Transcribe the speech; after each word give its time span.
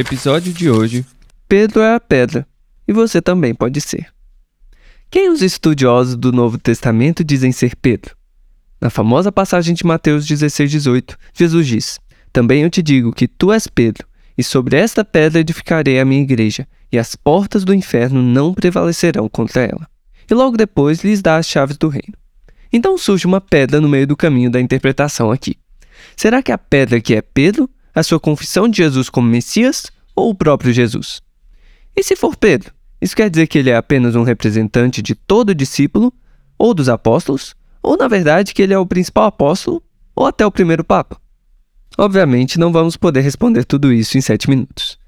Episódio 0.00 0.50
de 0.50 0.70
hoje 0.70 1.04
Pedro 1.46 1.82
é 1.82 1.94
a 1.94 2.00
pedra, 2.00 2.48
e 2.88 2.92
você 2.92 3.20
também 3.20 3.54
pode 3.54 3.82
ser. 3.82 4.06
Quem 5.10 5.28
os 5.28 5.42
estudiosos 5.42 6.16
do 6.16 6.32
Novo 6.32 6.56
Testamento 6.56 7.22
dizem 7.22 7.52
ser 7.52 7.76
Pedro? 7.76 8.16
Na 8.80 8.88
famosa 8.88 9.30
passagem 9.30 9.74
de 9.74 9.84
Mateus 9.84 10.26
16,18, 10.26 11.18
Jesus 11.34 11.66
diz: 11.66 12.00
Também 12.32 12.62
eu 12.62 12.70
te 12.70 12.80
digo 12.82 13.12
que 13.12 13.28
tu 13.28 13.52
és 13.52 13.66
Pedro, 13.66 14.08
e 14.38 14.42
sobre 14.42 14.78
esta 14.78 15.04
pedra 15.04 15.40
edificarei 15.40 16.00
a 16.00 16.04
minha 16.06 16.22
igreja, 16.22 16.66
e 16.90 16.98
as 16.98 17.14
portas 17.14 17.62
do 17.62 17.74
inferno 17.74 18.22
não 18.22 18.54
prevalecerão 18.54 19.28
contra 19.28 19.64
ela. 19.64 19.86
E 20.30 20.32
logo 20.32 20.56
depois 20.56 21.04
lhes 21.04 21.20
dá 21.20 21.36
as 21.36 21.46
chaves 21.46 21.76
do 21.76 21.88
reino. 21.88 22.16
Então 22.72 22.96
surge 22.96 23.26
uma 23.26 23.38
pedra 23.40 23.82
no 23.82 23.88
meio 23.88 24.06
do 24.06 24.16
caminho 24.16 24.50
da 24.50 24.62
interpretação 24.62 25.30
aqui. 25.30 25.58
Será 26.16 26.42
que 26.42 26.52
a 26.52 26.56
pedra 26.56 27.02
que 27.02 27.14
é 27.14 27.20
Pedro, 27.20 27.68
a 28.00 28.02
sua 28.02 28.18
confissão 28.20 28.68
de 28.68 28.78
Jesus 28.78 29.08
como 29.08 29.28
Messias, 29.28 29.86
ou 30.14 30.30
o 30.30 30.34
próprio 30.34 30.72
Jesus? 30.72 31.20
E 31.96 32.02
se 32.02 32.16
for 32.16 32.36
Pedro? 32.36 32.72
Isso 33.00 33.16
quer 33.16 33.30
dizer 33.30 33.46
que 33.46 33.58
ele 33.58 33.70
é 33.70 33.76
apenas 33.76 34.14
um 34.14 34.22
representante 34.22 35.00
de 35.00 35.14
todo 35.14 35.54
discípulo, 35.54 36.12
ou 36.58 36.74
dos 36.74 36.88
apóstolos, 36.88 37.54
ou 37.82 37.96
na 37.96 38.08
verdade 38.08 38.52
que 38.52 38.60
ele 38.60 38.74
é 38.74 38.78
o 38.78 38.86
principal 38.86 39.24
apóstolo, 39.24 39.82
ou 40.14 40.26
até 40.26 40.44
o 40.44 40.50
primeiro 40.50 40.84
papa? 40.84 41.16
Obviamente 41.96 42.58
não 42.58 42.72
vamos 42.72 42.96
poder 42.96 43.20
responder 43.20 43.64
tudo 43.64 43.92
isso 43.92 44.18
em 44.18 44.20
sete 44.20 44.48
minutos. 44.48 44.98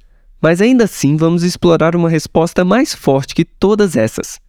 Mas 0.41 0.61
ainda 0.61 0.85
assim 0.85 1.17
vamos 1.17 1.43
explorar 1.43 1.95
uma 1.95 2.09
resposta 2.09 2.65
mais 2.65 2.95
forte 2.95 3.35
que 3.35 3.45
todas 3.45 3.97
essas. 3.97 4.41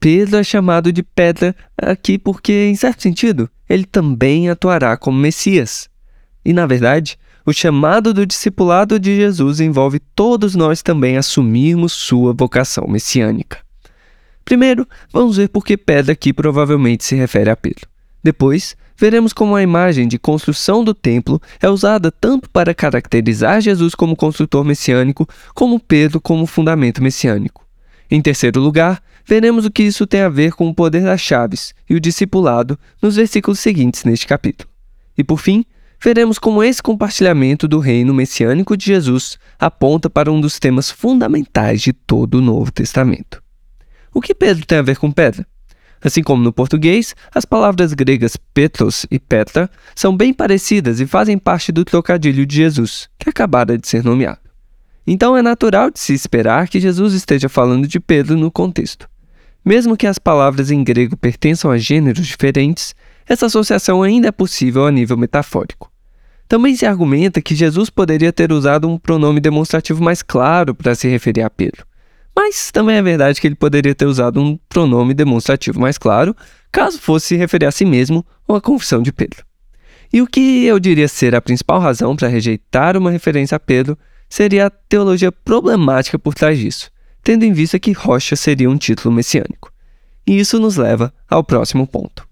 Pedro 0.00 0.38
é 0.38 0.42
chamado 0.42 0.92
de 0.92 1.02
pedra 1.02 1.54
aqui 1.76 2.18
porque, 2.18 2.66
em 2.68 2.74
certo 2.74 3.02
sentido, 3.02 3.48
ele 3.68 3.84
também 3.84 4.48
atuará 4.48 4.96
como 4.96 5.18
Messias. 5.18 5.88
E, 6.44 6.52
na 6.52 6.66
verdade, 6.66 7.18
o 7.44 7.52
chamado 7.52 8.14
do 8.14 8.26
discipulado 8.26 8.98
de 8.98 9.16
Jesus 9.16 9.60
envolve 9.60 9.98
todos 10.14 10.54
nós 10.54 10.82
também 10.82 11.16
assumirmos 11.16 11.92
sua 11.92 12.32
vocação 12.32 12.86
messiânica. 12.86 13.58
Primeiro, 14.44 14.86
vamos 15.12 15.36
ver 15.36 15.48
por 15.48 15.64
que 15.64 15.76
pedra 15.76 16.12
aqui 16.12 16.32
provavelmente 16.32 17.04
se 17.04 17.14
refere 17.14 17.50
a 17.50 17.56
Pedro. 17.56 17.86
Depois, 18.22 18.76
veremos 18.96 19.32
como 19.32 19.56
a 19.56 19.62
imagem 19.62 20.06
de 20.06 20.18
construção 20.18 20.84
do 20.84 20.94
templo 20.94 21.40
é 21.60 21.68
usada 21.68 22.10
tanto 22.10 22.48
para 22.50 22.74
caracterizar 22.74 23.60
Jesus 23.60 23.94
como 23.94 24.16
construtor 24.16 24.64
messiânico, 24.64 25.28
como 25.54 25.80
Pedro 25.80 26.20
como 26.20 26.46
fundamento 26.46 27.02
messiânico. 27.02 27.66
Em 28.10 28.20
terceiro 28.20 28.60
lugar, 28.60 29.02
veremos 29.24 29.64
o 29.64 29.70
que 29.70 29.82
isso 29.82 30.06
tem 30.06 30.20
a 30.20 30.28
ver 30.28 30.52
com 30.52 30.68
o 30.68 30.74
poder 30.74 31.02
das 31.02 31.20
chaves 31.20 31.74
e 31.88 31.94
o 31.94 32.00
discipulado 32.00 32.78
nos 33.00 33.16
versículos 33.16 33.58
seguintes 33.58 34.04
neste 34.04 34.26
capítulo. 34.26 34.68
E 35.16 35.24
por 35.24 35.38
fim, 35.38 35.64
veremos 36.02 36.36
como 36.36 36.64
esse 36.64 36.82
compartilhamento 36.82 37.68
do 37.68 37.78
reino 37.78 38.12
messiânico 38.12 38.76
de 38.76 38.86
Jesus 38.86 39.38
aponta 39.56 40.10
para 40.10 40.32
um 40.32 40.40
dos 40.40 40.58
temas 40.58 40.90
fundamentais 40.90 41.80
de 41.80 41.92
todo 41.92 42.38
o 42.38 42.40
Novo 42.40 42.72
Testamento. 42.72 43.40
O 44.12 44.20
que 44.20 44.34
Pedro 44.34 44.66
tem 44.66 44.78
a 44.78 44.82
ver 44.82 44.96
com 44.98 45.12
pedra? 45.12 45.46
Assim 46.02 46.20
como 46.20 46.42
no 46.42 46.52
português, 46.52 47.14
as 47.32 47.44
palavras 47.44 47.92
gregas 47.92 48.36
petros 48.36 49.06
e 49.12 49.20
petra 49.20 49.70
são 49.94 50.16
bem 50.16 50.34
parecidas 50.34 50.98
e 50.98 51.06
fazem 51.06 51.38
parte 51.38 51.70
do 51.70 51.84
trocadilho 51.84 52.44
de 52.44 52.56
Jesus, 52.56 53.08
que 53.16 53.30
acabara 53.30 53.78
de 53.78 53.86
ser 53.86 54.02
nomeado. 54.02 54.40
Então 55.06 55.36
é 55.36 55.42
natural 55.42 55.88
de 55.88 56.00
se 56.00 56.12
esperar 56.12 56.68
que 56.68 56.80
Jesus 56.80 57.14
esteja 57.14 57.48
falando 57.48 57.86
de 57.86 58.00
Pedro 58.00 58.36
no 58.36 58.50
contexto. 58.50 59.08
Mesmo 59.64 59.96
que 59.96 60.08
as 60.08 60.18
palavras 60.18 60.72
em 60.72 60.82
grego 60.82 61.16
pertençam 61.16 61.70
a 61.70 61.78
gêneros 61.78 62.26
diferentes, 62.26 62.92
essa 63.24 63.46
associação 63.46 64.02
ainda 64.02 64.26
é 64.26 64.32
possível 64.32 64.84
a 64.84 64.90
nível 64.90 65.16
metafórico. 65.16 65.91
Também 66.52 66.76
se 66.76 66.84
argumenta 66.84 67.40
que 67.40 67.54
Jesus 67.54 67.88
poderia 67.88 68.30
ter 68.30 68.52
usado 68.52 68.86
um 68.86 68.98
pronome 68.98 69.40
demonstrativo 69.40 70.04
mais 70.04 70.22
claro 70.22 70.74
para 70.74 70.94
se 70.94 71.08
referir 71.08 71.40
a 71.40 71.48
Pedro. 71.48 71.86
Mas 72.36 72.70
também 72.70 72.96
é 72.96 73.02
verdade 73.02 73.40
que 73.40 73.46
ele 73.46 73.54
poderia 73.54 73.94
ter 73.94 74.04
usado 74.04 74.38
um 74.38 74.58
pronome 74.68 75.14
demonstrativo 75.14 75.80
mais 75.80 75.96
claro, 75.96 76.36
caso 76.70 76.98
fosse 76.98 77.28
se 77.28 77.36
referir 77.36 77.64
a 77.64 77.70
si 77.70 77.86
mesmo 77.86 78.22
ou 78.46 78.54
a 78.54 78.60
confissão 78.60 79.00
de 79.00 79.10
Pedro. 79.10 79.42
E 80.12 80.20
o 80.20 80.26
que 80.26 80.66
eu 80.66 80.78
diria 80.78 81.08
ser 81.08 81.34
a 81.34 81.40
principal 81.40 81.80
razão 81.80 82.14
para 82.14 82.28
rejeitar 82.28 82.98
uma 82.98 83.10
referência 83.10 83.56
a 83.56 83.58
Pedro 83.58 83.96
seria 84.28 84.66
a 84.66 84.70
teologia 84.70 85.32
problemática 85.32 86.18
por 86.18 86.34
trás 86.34 86.58
disso, 86.58 86.90
tendo 87.24 87.46
em 87.46 87.52
vista 87.54 87.78
que 87.78 87.92
rocha 87.92 88.36
seria 88.36 88.68
um 88.68 88.76
título 88.76 89.14
messiânico. 89.14 89.72
E 90.26 90.38
isso 90.38 90.60
nos 90.60 90.76
leva 90.76 91.14
ao 91.30 91.42
próximo 91.42 91.86
ponto 91.86 92.30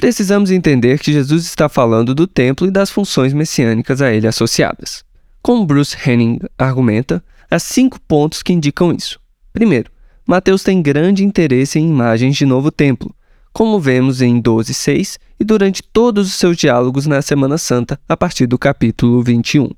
precisamos 0.00 0.50
entender 0.50 0.98
que 0.98 1.12
Jesus 1.12 1.44
está 1.44 1.68
falando 1.68 2.14
do 2.14 2.26
templo 2.26 2.66
e 2.66 2.70
das 2.70 2.90
funções 2.90 3.32
messiânicas 3.32 4.00
a 4.00 4.12
ele 4.12 4.26
associadas. 4.26 5.04
Como 5.42 5.66
Bruce 5.66 5.96
Henning 6.04 6.38
argumenta, 6.56 7.22
há 7.50 7.58
cinco 7.58 8.00
pontos 8.00 8.42
que 8.42 8.52
indicam 8.52 8.92
isso. 8.92 9.18
Primeiro, 9.52 9.90
Mateus 10.26 10.62
tem 10.62 10.82
grande 10.82 11.24
interesse 11.24 11.78
em 11.78 11.88
imagens 11.88 12.36
de 12.36 12.44
novo 12.44 12.70
templo, 12.70 13.14
como 13.52 13.80
vemos 13.80 14.20
em 14.20 14.40
12:6 14.40 15.18
e 15.40 15.44
durante 15.44 15.82
todos 15.82 16.28
os 16.28 16.34
seus 16.34 16.56
diálogos 16.56 17.06
na 17.06 17.22
Semana 17.22 17.58
Santa, 17.58 17.98
a 18.08 18.16
partir 18.16 18.46
do 18.46 18.58
capítulo 18.58 19.22
21. 19.22 19.70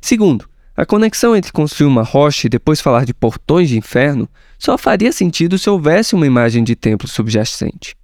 Segundo, 0.00 0.48
a 0.76 0.86
conexão 0.86 1.36
entre 1.36 1.52
construir 1.52 1.86
uma 1.86 2.02
rocha 2.02 2.46
e 2.46 2.50
depois 2.50 2.80
falar 2.80 3.04
de 3.04 3.12
portões 3.12 3.68
de 3.68 3.76
inferno 3.76 4.28
só 4.58 4.78
faria 4.78 5.12
sentido 5.12 5.58
se 5.58 5.68
houvesse 5.68 6.14
uma 6.14 6.26
imagem 6.26 6.64
de 6.64 6.74
templo 6.74 7.06
subjacente. 7.06 7.94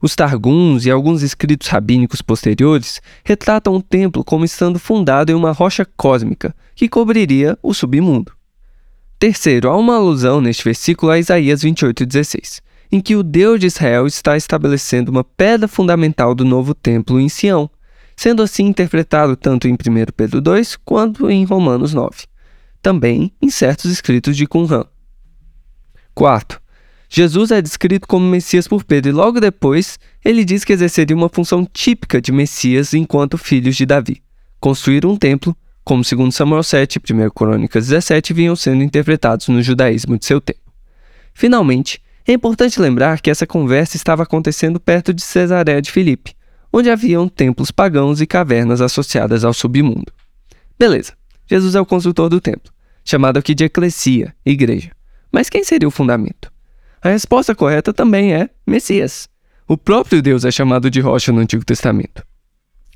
Os 0.00 0.14
Targuns 0.14 0.84
e 0.84 0.90
alguns 0.90 1.22
escritos 1.22 1.68
rabínicos 1.68 2.20
posteriores 2.20 3.00
retratam 3.24 3.74
o 3.74 3.82
templo 3.82 4.24
como 4.24 4.44
estando 4.44 4.78
fundado 4.78 5.32
em 5.32 5.34
uma 5.34 5.52
rocha 5.52 5.86
cósmica 5.96 6.54
que 6.74 6.88
cobriria 6.88 7.58
o 7.62 7.72
submundo. 7.72 8.32
Terceiro, 9.18 9.70
há 9.70 9.76
uma 9.76 9.96
alusão 9.96 10.40
neste 10.40 10.64
versículo 10.64 11.10
a 11.10 11.18
Isaías 11.18 11.62
28,16, 11.62 12.60
em 12.92 13.00
que 13.00 13.16
o 13.16 13.22
Deus 13.22 13.58
de 13.58 13.66
Israel 13.66 14.06
está 14.06 14.36
estabelecendo 14.36 15.10
uma 15.10 15.24
pedra 15.24 15.66
fundamental 15.66 16.34
do 16.34 16.44
novo 16.44 16.74
templo 16.74 17.18
em 17.18 17.28
Sião, 17.28 17.70
sendo 18.16 18.42
assim 18.42 18.64
interpretado 18.64 19.36
tanto 19.36 19.66
em 19.66 19.72
1 19.72 19.76
Pedro 20.16 20.40
2 20.40 20.76
quanto 20.84 21.30
em 21.30 21.44
Romanos 21.44 21.94
9, 21.94 22.26
também 22.82 23.32
em 23.40 23.50
certos 23.50 23.90
escritos 23.90 24.36
de 24.36 24.46
Qumran. 24.46 24.84
Quarto, 26.14 26.60
Jesus 27.16 27.52
é 27.52 27.62
descrito 27.62 28.08
como 28.08 28.28
Messias 28.28 28.66
por 28.66 28.82
Pedro 28.82 29.08
e 29.08 29.12
logo 29.12 29.38
depois 29.38 30.00
ele 30.24 30.44
diz 30.44 30.64
que 30.64 30.72
exerceria 30.72 31.14
uma 31.14 31.28
função 31.28 31.64
típica 31.64 32.20
de 32.20 32.32
Messias 32.32 32.92
enquanto 32.92 33.38
filhos 33.38 33.76
de 33.76 33.86
Davi, 33.86 34.20
construir 34.58 35.06
um 35.06 35.16
templo, 35.16 35.56
como 35.84 36.02
segundo 36.02 36.32
Samuel 36.32 36.64
7 36.64 36.98
e 36.98 37.12
1 37.12 37.30
Crônicas 37.30 37.86
17 37.86 38.32
vinham 38.32 38.56
sendo 38.56 38.82
interpretados 38.82 39.46
no 39.46 39.62
judaísmo 39.62 40.18
de 40.18 40.24
seu 40.24 40.40
tempo. 40.40 40.72
Finalmente, 41.32 42.02
é 42.26 42.32
importante 42.32 42.80
lembrar 42.80 43.20
que 43.20 43.30
essa 43.30 43.46
conversa 43.46 43.96
estava 43.96 44.24
acontecendo 44.24 44.80
perto 44.80 45.14
de 45.14 45.22
Cesareia 45.22 45.80
de 45.80 45.92
Filipe, 45.92 46.34
onde 46.72 46.90
haviam 46.90 47.28
templos 47.28 47.70
pagãos 47.70 48.20
e 48.20 48.26
cavernas 48.26 48.80
associadas 48.80 49.44
ao 49.44 49.54
submundo. 49.54 50.12
Beleza, 50.76 51.12
Jesus 51.46 51.76
é 51.76 51.80
o 51.80 51.86
construtor 51.86 52.28
do 52.28 52.40
templo, 52.40 52.72
chamado 53.04 53.36
aqui 53.36 53.54
de 53.54 53.66
eclesia, 53.66 54.34
igreja. 54.44 54.90
Mas 55.30 55.48
quem 55.48 55.62
seria 55.62 55.86
o 55.86 55.92
fundamento? 55.92 56.52
A 57.04 57.10
resposta 57.10 57.54
correta 57.54 57.92
também 57.92 58.32
é 58.32 58.48
Messias. 58.66 59.28
O 59.68 59.76
próprio 59.76 60.22
Deus 60.22 60.42
é 60.42 60.50
chamado 60.50 60.90
de 60.90 61.02
rocha 61.02 61.30
no 61.30 61.40
Antigo 61.40 61.62
Testamento. 61.62 62.24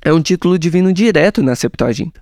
É 0.03 0.11
um 0.11 0.19
título 0.19 0.57
divino 0.57 0.91
direto 0.91 1.43
na 1.43 1.55
Septuaginta. 1.55 2.19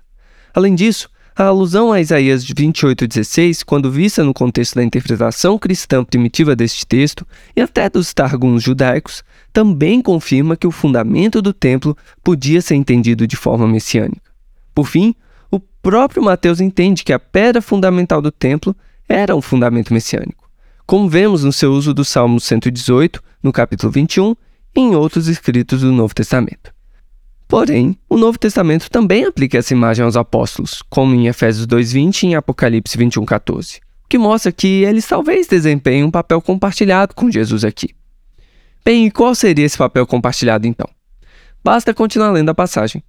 Além 0.52 0.74
disso, 0.74 1.08
a 1.34 1.44
alusão 1.44 1.90
a 1.90 1.98
Isaías 1.98 2.44
28,16, 2.44 3.64
quando 3.64 3.90
vista 3.90 4.22
no 4.22 4.34
contexto 4.34 4.74
da 4.74 4.84
interpretação 4.84 5.58
cristã 5.58 6.04
primitiva 6.04 6.54
deste 6.54 6.86
texto 6.86 7.26
e 7.56 7.62
até 7.62 7.88
dos 7.88 8.12
targuns 8.12 8.62
judaicos, 8.62 9.24
também 9.50 10.02
confirma 10.02 10.58
que 10.58 10.66
o 10.66 10.70
fundamento 10.70 11.40
do 11.40 11.54
templo 11.54 11.96
podia 12.22 12.60
ser 12.60 12.74
entendido 12.74 13.26
de 13.26 13.34
forma 13.34 13.66
messiânica. 13.66 14.30
Por 14.74 14.86
fim, 14.86 15.14
o 15.50 15.58
próprio 15.58 16.22
Mateus 16.22 16.60
entende 16.60 17.02
que 17.02 17.14
a 17.14 17.18
pedra 17.18 17.62
fundamental 17.62 18.20
do 18.20 18.30
templo 18.30 18.76
era 19.08 19.34
um 19.34 19.40
fundamento 19.40 19.94
messiânico 19.94 20.37
como 20.88 21.06
vemos 21.06 21.44
no 21.44 21.52
seu 21.52 21.70
uso 21.74 21.92
do 21.92 22.02
Salmo 22.02 22.40
118, 22.40 23.22
no 23.42 23.52
capítulo 23.52 23.92
21, 23.92 24.34
e 24.74 24.80
em 24.80 24.94
outros 24.94 25.28
escritos 25.28 25.82
do 25.82 25.92
Novo 25.92 26.14
Testamento. 26.14 26.72
Porém, 27.46 27.94
o 28.08 28.16
Novo 28.16 28.38
Testamento 28.38 28.90
também 28.90 29.26
aplica 29.26 29.58
essa 29.58 29.74
imagem 29.74 30.02
aos 30.02 30.16
apóstolos, 30.16 30.82
como 30.88 31.14
em 31.14 31.26
Efésios 31.26 31.66
2:20 31.66 32.22
e 32.22 32.26
em 32.28 32.34
Apocalipse 32.36 32.96
21:14, 32.96 33.80
o 34.02 34.08
que 34.08 34.16
mostra 34.16 34.50
que 34.50 34.82
eles 34.82 35.06
talvez 35.06 35.46
desempenhem 35.46 36.04
um 36.04 36.10
papel 36.10 36.40
compartilhado 36.40 37.14
com 37.14 37.30
Jesus 37.30 37.64
aqui. 37.64 37.90
Bem, 38.82 39.08
e 39.08 39.10
qual 39.10 39.34
seria 39.34 39.66
esse 39.66 39.76
papel 39.76 40.06
compartilhado 40.06 40.66
então? 40.66 40.88
Basta 41.62 41.92
continuar 41.92 42.30
lendo 42.30 42.48
a 42.48 42.54
passagem. 42.54 43.02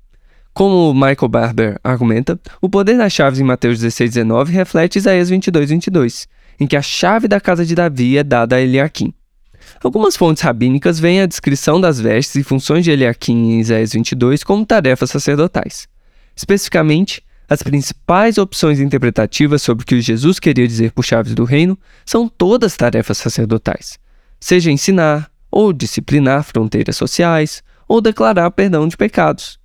Como 0.54 0.94
Michael 0.94 1.30
Barber 1.30 1.80
argumenta, 1.82 2.38
o 2.62 2.68
poder 2.68 2.98
das 2.98 3.14
chaves 3.14 3.40
em 3.40 3.44
Mateus 3.44 3.80
16:19 3.80 4.52
reflete 4.52 4.98
Isaías 4.98 5.30
22:22, 5.30 6.28
em 6.60 6.68
que 6.68 6.76
a 6.76 6.82
chave 6.82 7.28
da 7.28 7.40
casa 7.40 7.66
de 7.66 7.76
Davi 7.76 8.18
é 8.18 8.24
dada 8.24 8.56
a 8.56 8.62
Eliakim. 8.62 9.14
Algumas 9.84 10.18
fontes 10.18 10.44
rabínicas 10.44 11.00
veem 11.00 11.22
a 11.22 11.26
descrição 11.26 11.80
das 11.80 12.00
vestes 12.00 12.36
e 12.36 12.44
funções 12.44 12.84
de 12.84 12.92
Eliakim 12.92 13.54
em 13.54 13.60
Isaías 13.60 13.94
22 13.94 14.44
como 14.44 14.66
tarefas 14.66 15.10
sacerdotais. 15.10 15.88
Especificamente, 16.36 17.24
as 17.50 17.64
principais 17.64 18.38
opções 18.38 18.80
interpretativas 18.80 19.62
sobre 19.62 19.84
o 19.84 19.86
que 19.86 20.00
Jesus 20.02 20.40
queria 20.40 20.68
dizer 20.68 20.92
por 20.92 21.04
chaves 21.04 21.34
do 21.34 21.44
reino 21.44 21.78
são 22.06 22.28
todas 22.28 22.78
tarefas 22.78 23.18
sacerdotais, 23.18 23.98
seja 24.40 24.72
ensinar, 24.72 25.32
ou 25.52 25.74
disciplinar 25.74 26.44
fronteiras 26.44 26.96
sociais, 26.96 27.64
ou 27.88 28.00
declarar 28.00 28.52
perdão 28.52 28.88
de 28.88 28.96
pecados. 28.96 29.60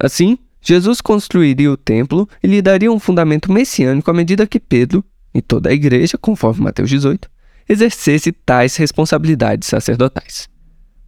Assim, 0.00 0.38
Jesus 0.62 1.00
construiria 1.00 1.70
o 1.70 1.76
templo 1.76 2.28
e 2.42 2.46
lhe 2.46 2.62
daria 2.62 2.90
um 2.90 2.98
fundamento 2.98 3.52
messiânico 3.52 4.10
à 4.10 4.14
medida 4.14 4.46
que 4.46 4.58
Pedro, 4.58 5.04
e 5.36 5.42
toda 5.42 5.70
a 5.70 5.72
igreja, 5.72 6.16
conforme 6.18 6.62
Mateus 6.62 6.88
18, 6.90 7.28
exercesse 7.68 8.32
tais 8.32 8.76
responsabilidades 8.76 9.68
sacerdotais. 9.68 10.48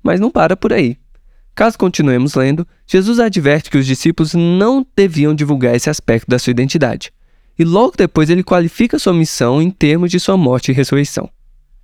Mas 0.03 0.21
não 0.21 0.31
para 0.31 0.57
por 0.57 0.73
aí. 0.73 0.97
Caso 1.55 1.77
continuemos 1.77 2.35
lendo, 2.35 2.67
Jesus 2.87 3.19
adverte 3.19 3.71
que 3.71 3.79
os 3.79 3.87
discípulos 3.87 4.35
não 4.35 4.87
deviam 4.95 5.35
divulgar 5.35 5.75
esse 5.75 5.91
aspecto 5.91 6.29
da 6.29 6.39
sua 6.39 6.53
identidade. 6.53 7.13
E 7.59 7.65
logo 7.65 7.95
depois 7.97 8.31
ele 8.31 8.45
qualifica 8.45 8.99
sua 8.99 9.13
missão 9.13 9.61
em 9.61 9.71
termos 9.71 10.11
de 10.11 10.21
sua 10.21 10.37
morte 10.37 10.71
e 10.71 10.75
ressurreição. 10.75 11.29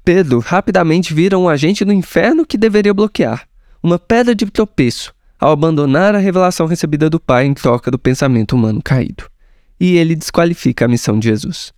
Pedro 0.04 0.38
rapidamente 0.38 1.12
vira 1.12 1.38
um 1.38 1.48
agente 1.48 1.84
do 1.84 1.92
inferno 1.92 2.46
que 2.46 2.58
deveria 2.58 2.94
bloquear, 2.94 3.48
uma 3.82 3.98
pedra 3.98 4.34
de 4.34 4.46
tropeço, 4.46 5.12
ao 5.40 5.50
abandonar 5.50 6.14
a 6.14 6.18
revelação 6.18 6.66
recebida 6.66 7.10
do 7.10 7.18
Pai 7.18 7.44
em 7.44 7.54
troca 7.54 7.90
do 7.90 7.98
pensamento 7.98 8.54
humano 8.54 8.80
caído. 8.82 9.24
E 9.80 9.96
ele 9.96 10.14
desqualifica 10.14 10.84
a 10.84 10.88
missão 10.88 11.18
de 11.18 11.28
Jesus. 11.28 11.72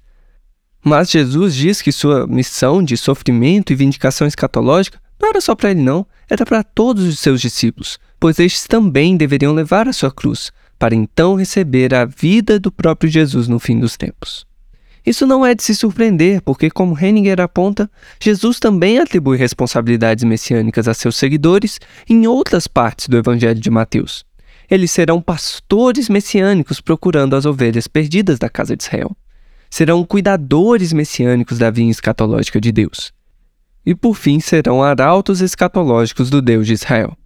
Mas 0.89 1.11
Jesus 1.11 1.57
diz 1.57 1.83
que 1.83 1.91
sua 1.91 2.29
missão 2.29 2.81
de 2.81 2.97
sofrimento 2.97 3.73
e 3.73 3.75
vindicação 3.75 4.25
escatológica 4.25 5.01
não 5.21 5.31
era 5.31 5.41
só 5.41 5.53
para 5.53 5.73
ele, 5.73 5.83
não, 5.83 6.07
era 6.31 6.47
para 6.47 6.63
todos 6.63 7.03
os 7.03 7.19
seus 7.19 7.41
discípulos, 7.41 7.99
pois 8.21 8.39
estes 8.39 8.69
também 8.69 9.17
deveriam 9.17 9.53
levar 9.53 9.89
a 9.89 9.93
sua 9.93 10.13
cruz, 10.13 10.53
para 10.79 10.95
então 10.95 11.35
receber 11.35 11.93
a 11.93 12.05
vida 12.05 12.61
do 12.61 12.71
próprio 12.71 13.11
Jesus 13.11 13.49
no 13.49 13.59
fim 13.59 13.81
dos 13.81 13.97
tempos. 13.97 14.47
Isso 15.05 15.27
não 15.27 15.45
é 15.45 15.57
de 15.57 15.65
se 15.65 15.75
surpreender, 15.75 16.41
porque, 16.41 16.71
como 16.71 16.97
Henninger 16.97 17.41
aponta, 17.41 17.91
Jesus 18.23 18.61
também 18.61 19.01
atribui 19.01 19.37
responsabilidades 19.37 20.23
messiânicas 20.23 20.87
a 20.87 20.95
seus 20.95 21.17
seguidores 21.17 21.81
em 22.09 22.29
outras 22.29 22.69
partes 22.69 23.09
do 23.09 23.17
Evangelho 23.17 23.59
de 23.59 23.71
Mateus. 23.71 24.25
Eles 24.71 24.93
serão 24.93 25.21
pastores 25.21 26.09
messiânicos 26.09 26.81
procurando 26.81 27.35
as 27.35 27.45
ovelhas 27.45 27.89
perdidas 27.89 28.39
da 28.39 28.49
casa 28.49 28.77
de 28.77 28.85
Israel 28.85 29.17
serão 29.71 30.05
cuidadores 30.05 30.93
messiânicos 30.93 31.59
da 31.59 31.71
vinha 31.71 31.91
escatológica 31.91 32.61
de 32.61 32.73
Deus. 32.73 33.13
E 33.85 33.95
por 33.95 34.15
fim 34.15 34.41
serão 34.41 34.83
arautos 34.83 35.41
escatológicos 35.41 36.31
do 36.31 36.43
Deus 36.43 36.67
de 36.67 36.73
Israel. 36.73 37.17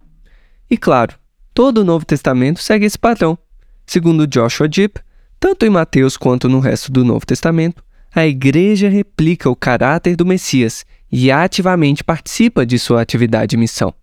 E 0.69 0.77
claro, 0.77 1.15
todo 1.53 1.79
o 1.79 1.83
Novo 1.83 2.05
Testamento 2.05 2.61
segue 2.61 2.85
esse 2.85 2.97
padrão. 2.97 3.37
Segundo 3.85 4.27
Joshua 4.27 4.69
Jipp, 4.71 4.99
tanto 5.39 5.65
em 5.65 5.69
Mateus 5.69 6.17
quanto 6.17 6.47
no 6.47 6.59
resto 6.59 6.91
do 6.91 7.03
Novo 7.03 7.25
Testamento, 7.25 7.83
a 8.13 8.27
igreja 8.27 8.89
replica 8.89 9.49
o 9.49 9.55
caráter 9.55 10.15
do 10.15 10.25
Messias 10.25 10.85
e 11.11 11.31
ativamente 11.31 12.03
participa 12.03 12.65
de 12.65 12.77
sua 12.77 13.01
atividade 13.01 13.55
e 13.55 13.59
missão. 13.59 13.93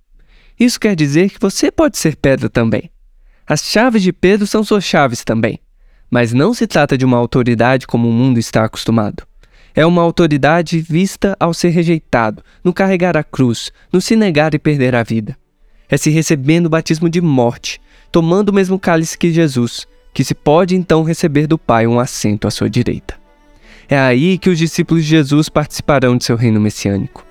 Isso 0.58 0.80
quer 0.80 0.96
dizer 0.96 1.30
que 1.30 1.40
você 1.40 1.70
pode 1.70 1.96
ser 1.96 2.16
Pedro 2.16 2.50
também. 2.50 2.90
As 3.46 3.62
chaves 3.62 4.02
de 4.02 4.12
Pedro 4.12 4.46
são 4.46 4.64
suas 4.64 4.84
chaves 4.84 5.24
também. 5.24 5.60
Mas 6.10 6.32
não 6.32 6.54
se 6.54 6.66
trata 6.66 6.96
de 6.96 7.04
uma 7.04 7.18
autoridade 7.18 7.86
como 7.86 8.08
o 8.08 8.12
mundo 8.12 8.38
está 8.38 8.64
acostumado. 8.64 9.24
É 9.74 9.84
uma 9.84 10.02
autoridade 10.02 10.80
vista 10.80 11.36
ao 11.38 11.52
ser 11.52 11.68
rejeitado, 11.68 12.42
no 12.64 12.72
carregar 12.72 13.16
a 13.16 13.22
cruz, 13.22 13.70
no 13.92 14.00
se 14.00 14.16
negar 14.16 14.54
e 14.54 14.58
perder 14.58 14.94
a 14.94 15.02
vida. 15.02 15.36
É 15.88 15.96
se 15.96 16.10
recebendo 16.10 16.66
o 16.66 16.70
batismo 16.70 17.08
de 17.08 17.20
morte, 17.20 17.80
tomando 18.10 18.48
o 18.48 18.52
mesmo 18.52 18.78
cálice 18.78 19.16
que 19.16 19.30
Jesus, 19.30 19.86
que 20.12 20.24
se 20.24 20.34
pode 20.34 20.74
então 20.74 21.02
receber 21.02 21.46
do 21.46 21.58
Pai 21.58 21.86
um 21.86 22.00
assento 22.00 22.48
à 22.48 22.50
sua 22.50 22.68
direita. 22.68 23.14
É 23.88 23.98
aí 23.98 24.36
que 24.36 24.50
os 24.50 24.58
discípulos 24.58 25.04
de 25.04 25.10
Jesus 25.10 25.48
participarão 25.48 26.16
de 26.16 26.24
seu 26.24 26.36
reino 26.36 26.60
messiânico. 26.60 27.24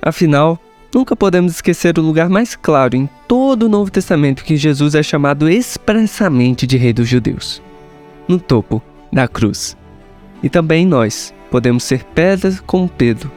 Afinal, 0.00 0.58
nunca 0.94 1.14
podemos 1.14 1.52
esquecer 1.52 1.98
o 1.98 2.02
lugar 2.02 2.28
mais 2.28 2.56
claro 2.56 2.96
em 2.96 3.08
todo 3.28 3.64
o 3.64 3.68
Novo 3.68 3.90
Testamento 3.90 4.44
que 4.44 4.56
Jesus 4.56 4.94
é 4.94 5.02
chamado 5.02 5.48
expressamente 5.48 6.66
de 6.66 6.76
Rei 6.76 6.92
dos 6.92 7.08
Judeus 7.08 7.62
no 8.28 8.38
topo 8.38 8.82
da 9.12 9.28
cruz. 9.28 9.76
E 10.42 10.48
também 10.48 10.86
nós 10.86 11.34
podemos 11.50 11.84
ser 11.84 12.04
pedras 12.04 12.60
como 12.60 12.88
Pedro 12.88 13.30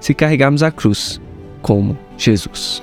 se 0.00 0.14
carregarmos 0.14 0.62
a 0.62 0.70
cruz 0.70 1.20
como 1.62 1.96
Jesus. 2.16 2.82